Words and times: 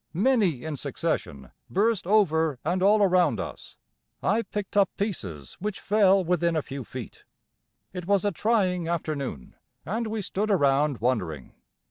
Many 0.15 0.63
in 0.63 0.77
succession 0.77 1.51
burst 1.69 2.07
over 2.07 2.57
and 2.65 2.81
all 2.81 3.03
around 3.03 3.39
us. 3.39 3.77
I 4.23 4.41
picked 4.41 4.75
up 4.75 4.89
pieces 4.97 5.57
which 5.59 5.79
fell 5.79 6.23
within 6.23 6.55
a 6.55 6.63
few 6.63 6.83
feet. 6.83 7.23
It 7.93 8.07
was 8.07 8.25
a 8.25 8.31
trying 8.31 8.87
afternoon, 8.87 9.53
and 9.85 10.07
we 10.07 10.23
stood 10.23 10.49
around 10.49 11.01
wondering. 11.01 11.53